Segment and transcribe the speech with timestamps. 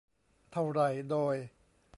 [0.51, 1.35] เท่าไหร่โดย